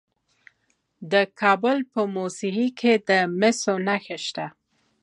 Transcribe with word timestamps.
د 1.11 1.13
کابل 1.41 1.77
په 1.93 2.01
موسهي 2.15 2.67
کې 2.79 2.93
د 3.09 3.11
مسو 3.39 3.75
نښې 3.87 4.17
شته. 4.25 4.45